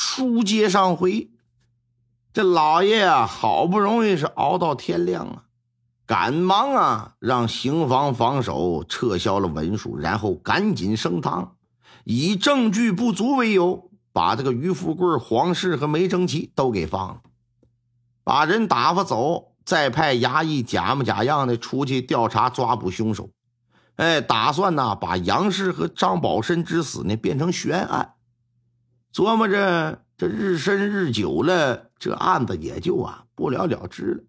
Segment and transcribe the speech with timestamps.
[0.00, 1.28] 书接上回，
[2.32, 5.42] 这老爷啊，好不容易是熬到天亮啊，
[6.06, 11.56] 赶忙啊让刑房防守撤销了文书，然后赶紧升堂，
[12.04, 17.20] 以证据不足为由，把这个于富贵、黄氏和梅正奇都给放了，
[18.22, 23.30] 把人打发走，再派衙役假模假样的出去调查抓捕凶手。
[23.96, 28.14] 哎，打算呢把杨氏和张宝申之死呢变成悬案。
[29.12, 34.24] 琢磨着，这日深日久了，这案子也就啊不了了之了。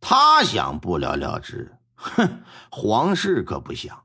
[0.00, 4.04] 他想不了了之，哼，黄氏可不想。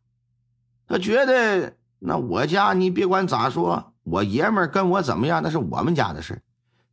[0.88, 6.41] 他觉得，那我家你别管咋说，我爷们跟我怎么样，那是我们家的事。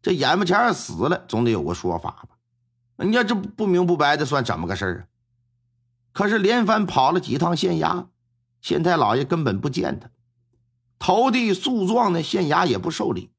[0.03, 2.37] 这眼巴前死了，总得有个说法吧？
[2.97, 5.03] 人家这不明不白的，算怎么个事儿啊？
[6.13, 8.07] 可是连番跑了几趟县衙，
[8.61, 10.11] 县太老爷根本不见他。
[10.99, 13.31] 投递诉状呢，县衙也不受理。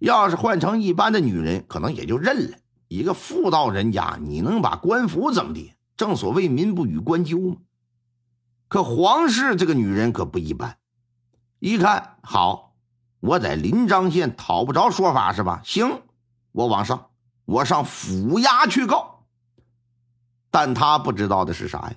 [0.00, 2.58] 要是换成一般的女人，可能也就认了。
[2.88, 5.72] 一个妇道人家，你能把官府怎么的？
[5.96, 7.56] 正所谓民不与官纠嘛。
[8.68, 10.76] 可黄氏这个女人可不一般，
[11.58, 12.74] 一看好，
[13.20, 15.62] 我在临漳县讨不着说法是吧？
[15.64, 16.02] 行，
[16.52, 17.06] 我往上，
[17.46, 19.24] 我上府衙去告。
[20.50, 21.94] 但他不知道的是啥呀？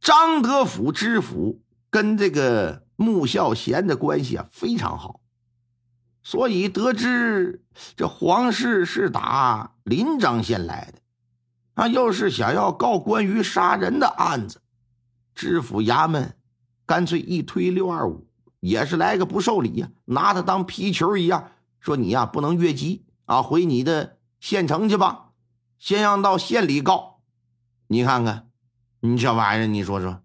[0.00, 2.83] 张德府知府跟这个。
[2.96, 5.20] 穆孝贤的关系啊非常好，
[6.22, 7.64] 所以得知
[7.96, 11.00] 这黄氏是打临漳县来的，
[11.74, 14.60] 啊，又是想要告关于杀人的案子，
[15.34, 16.36] 知府衙门
[16.86, 18.28] 干脆一推六二五，
[18.60, 25.32] 也是来个不受理呀，拿他当皮球一样，说你呀不能越级啊，回你的县城去吧，
[25.78, 27.20] 先让到县里告。
[27.88, 28.48] 你看看，
[29.00, 30.20] 你这玩意儿，你说说。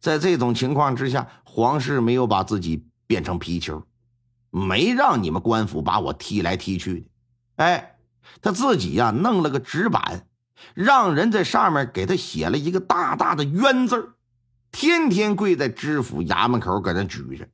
[0.00, 3.82] 在这种情况之下，皇室没有把自己变成皮球，
[4.50, 7.06] 没让你们官府把我踢来踢去的。
[7.56, 7.96] 哎，
[8.40, 10.26] 他自己呀弄了个纸板，
[10.74, 14.14] 让人在上面给他写了一个大大的冤字
[14.72, 17.48] 天天跪在知府衙门口搁那举着，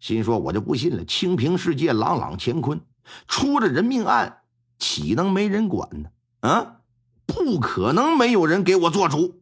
[0.00, 2.80] 心说我就不信了，清平世界朗朗乾坤，
[3.26, 4.38] 出了人命案，
[4.78, 6.10] 岂能没人管呢？
[6.40, 6.76] 啊，
[7.24, 9.40] 不可能没有人给我做主。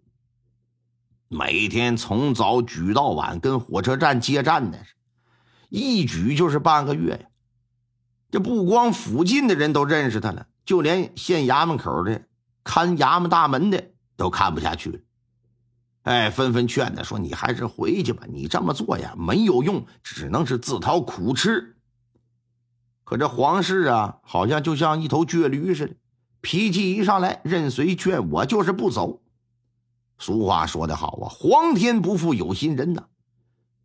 [1.28, 4.78] 每天从早举到晚，跟火车站接站的，
[5.68, 7.26] 一举就是半个月呀。
[8.30, 12.22] 这不光附近的人都认识他了，就连县衙门口的
[12.62, 14.98] 看衙门大门的都看不下去了。
[16.02, 21.76] 哎，纷纷劝他说：“你还是回去吧，你这么做呀没有用，只能是自讨苦吃。”
[23.04, 25.94] 可这黄氏啊，好像就像一头倔驴似的，
[26.42, 29.22] 脾气一上来，任谁劝我就是不走。
[30.18, 33.04] 俗话说得好啊，皇天不负有心人呐。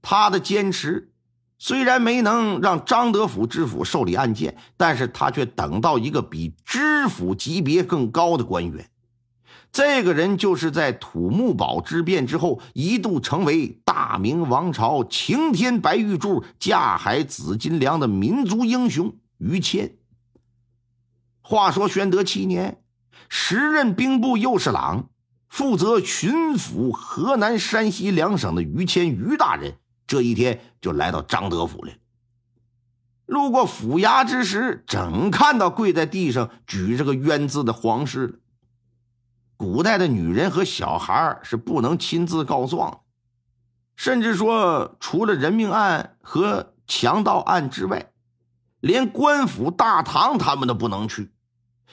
[0.02, 1.12] 他的坚持
[1.58, 8.90] 虽然没能让张德府知府受理案件，但是他却等到一个比知府级别更高的官员。
[9.72, 19.98] 这个人就是在土木堡之变之后，一度成为大明王朝擎天白玉柱、架海紫金梁的民族英雄于谦。
[21.42, 22.82] 话说宣德七年，
[23.28, 25.10] 时任兵部右侍郎。
[25.50, 29.76] 负责巡抚河南、山西两省的于谦于大人，
[30.08, 31.92] 这一天就来到张德府了。
[33.26, 38.40] 路过府衙之时，正看到跪在地上举着个冤字的黄氏了。
[39.58, 43.02] 古代的女人和小孩是不能亲自告状，
[43.96, 48.12] 甚至说，除了人命案和强盗案之外，
[48.80, 51.30] 连官府大堂他们都不能去。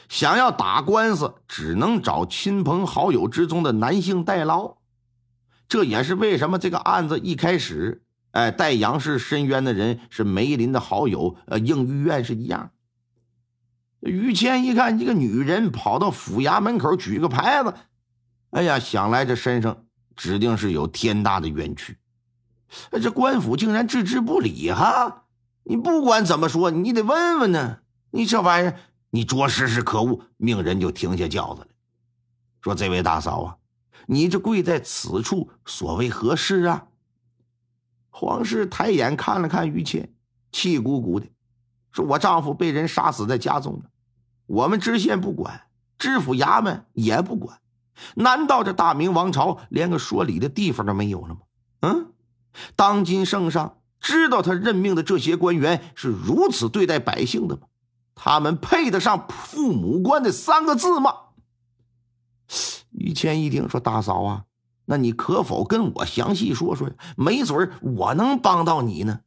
[0.08, 4.76] 想要打官司，只能找亲朋好友之中的男性代劳。
[5.68, 12.70] 这也是为什么这个案子一开始，哎，代杨氏申冤的人是梅林的好友，呃，应玉院是一样。
[14.00, 17.74] 于谦一看一个女人跑到府衙门口举个牌子，
[18.50, 19.84] 哎呀，想来这身上
[20.14, 21.98] 指定是有天大的冤屈。
[23.02, 25.24] 这官府竟然置之不理哈！
[25.64, 27.78] 你不管怎么说，你得问问呢。
[28.10, 28.76] 你这玩意儿。
[29.16, 31.68] 你着实是可恶，命人就停下轿子了，
[32.60, 33.56] 说：“这位大嫂啊，
[34.04, 36.88] 你这跪在此处，所谓何事啊？”
[38.12, 40.12] 黄氏抬眼看了看于谦，
[40.52, 41.26] 气鼓鼓的
[41.92, 43.84] 说：“我丈夫被人杀死在家中了，
[44.44, 45.62] 我们知县不管，
[45.96, 47.58] 知府衙门也不管，
[48.16, 51.40] 难道这大明王朝连个说理的地方都没有了吗？
[51.80, 52.12] 嗯，
[52.74, 57.62] 当今圣上知道他任命的这些官员是如此对待百姓的吗？”
[58.16, 61.14] 他们配得上父母官的三个字吗？
[62.90, 64.44] 于谦一听说：“大嫂啊，
[64.86, 66.90] 那你可否跟我详细说说？
[67.16, 69.20] 没准我能帮到你呢。”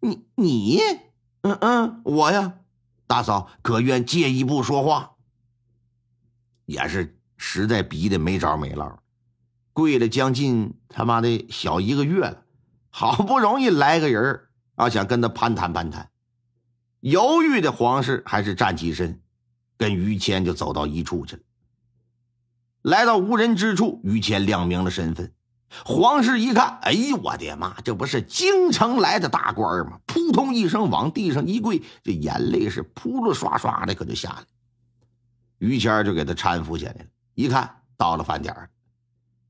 [0.00, 0.80] 你你
[1.42, 2.54] 嗯嗯，我呀，
[3.06, 5.16] 大嫂可愿借一步说话？
[6.66, 9.02] 也是实在逼得没招没落，
[9.72, 12.44] 跪了将近他妈的小一个月了，
[12.90, 16.09] 好不容易来个人啊，想跟他攀谈攀谈。
[17.00, 19.20] 犹豫的黄氏还是站起身，
[19.76, 21.42] 跟于谦就走到一处去了。
[22.82, 25.32] 来到无人之处，于谦亮明了身份。
[25.84, 30.00] 黄氏一看，哎呦我的妈，这不是京城来的大官吗？
[30.04, 34.44] 扑通一声往地上一跪，这眼泪是扑噜刷刷的，可就下来。
[35.58, 37.06] 于谦就给他搀扶下来了。
[37.34, 38.54] 一看到了饭点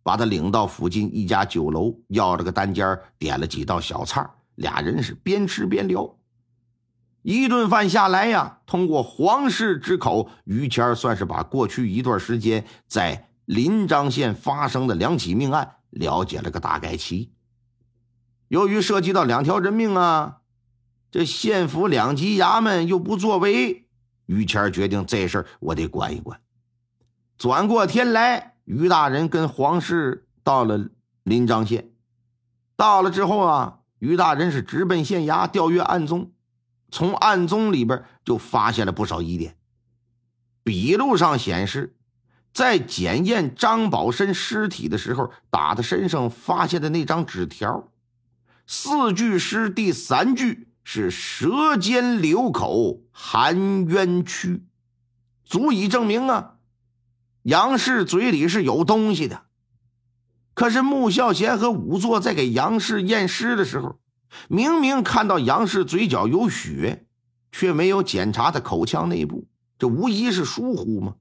[0.02, 6.14] 把他领到附近一家酒楼，要了个单间，点了几道小菜，俩人是边吃边聊。
[7.22, 15.76] 一顿饭下来呀，通过皇室之口，于谦算是把过去一段时间在临漳县发生的两起命案。
[15.90, 17.32] 了解了个大概齐。
[18.46, 20.38] 由于涉及到两条人命啊，
[21.11, 23.88] 这县府两级衙门又不作为，
[24.26, 26.40] 于谦决定这事儿我得管一管。
[27.37, 30.90] 转过天来，于大人跟皇室到了
[31.25, 31.90] 临漳县。
[32.76, 36.31] 到了之后啊，于大人是直奔县衙调阅案宗，
[36.90, 39.56] 从案宗里边就发现了不少疑点。
[40.62, 41.96] 笔录上显示。
[42.52, 47.92] 在检验张宝生尸体的时候，打他身上发现的那张纸条，
[48.66, 54.64] 四句诗第三句是“舌尖流口含冤屈”，
[55.46, 56.56] 足以证明啊，
[57.42, 59.42] 杨氏嘴里是有东西的。
[60.52, 64.00] 可是穆孝贤和仵作在给杨氏验尸的时候，
[64.48, 67.06] 明明看到杨氏嘴角有血，
[67.50, 69.46] 却没有检查他口腔内部，
[69.78, 71.16] 这无疑是疏忽吗？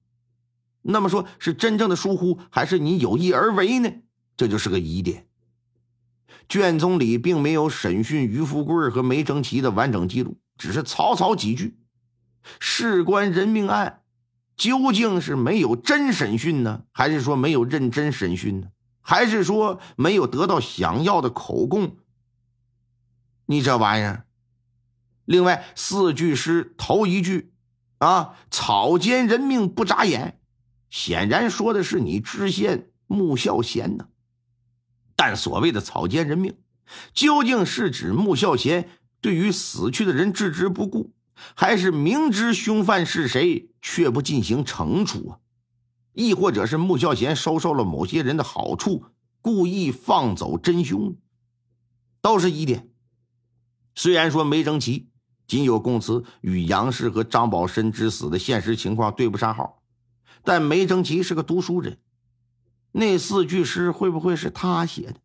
[0.81, 3.89] 那么说，是真正的疏忽，还是你有意而为呢？
[4.37, 5.25] 这就是个疑点。
[6.47, 11.77] 卷宗里并没有审讯于富贵和梅成奇的完整记录，只是草草几句。
[12.59, 14.01] 事关人命案，
[14.55, 18.67] 究竟是没有真审讯呢，还是说没有认真审讯呢？
[19.01, 21.97] 还是说没有得到想要的口供？
[23.51, 24.27] 你这玩意儿，
[25.25, 27.51] 另外四句诗头一句
[27.97, 30.39] 啊，草菅人命不眨眼。
[30.91, 34.09] 显然说的是你知县穆孝贤呢，
[35.15, 36.59] 但所谓的草菅人命，
[37.11, 38.87] 究竟是指穆孝贤
[39.19, 41.15] 对于死去的人置之不顾，
[41.55, 45.39] 还是明知凶犯是谁却不进行惩处啊？
[46.13, 49.05] 亦或者是穆孝贤收受了某些人的好处，
[49.41, 51.17] 故意放走真凶？
[52.21, 52.88] 都是疑点。
[53.99, 55.09] 虽然说梅正奇
[55.45, 59.83] 仅有供词与杨氏和张宝申之死的现实情况对不上号。
[60.41, 61.97] 但梅征奇是个读书人，
[62.93, 65.15] 那四句诗会不会是他写的？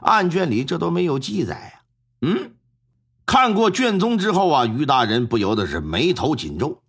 [0.00, 1.80] 案卷里这都没有记载呀。
[2.20, 2.52] 嗯，
[3.24, 6.82] 看过卷宗之后啊，于大人不由得是眉头紧皱，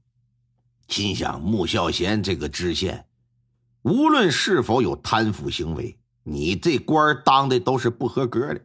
[0.90, 3.06] 心想：穆孝贤这个知县，
[3.84, 8.62] 无论是否有贪腐行为，你这官当的都是不合格的。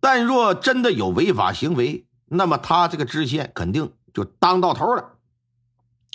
[0.00, 5.18] 但若真的有违法行为，那么他这个知县肯定就当到头了。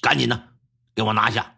[0.02, 0.44] 赶紧的。
[0.96, 1.58] 给我拿下，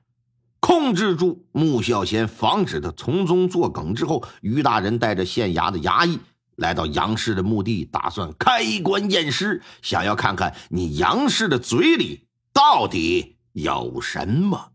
[0.59, 3.93] 控制住穆孝贤，防止他从中作梗。
[3.93, 6.19] 之后，于大人带着县衙的衙役
[6.55, 14.71] 来到杨氏的墓地，打算开棺验尸，想要看看你杨氏的嘴里到底有什么。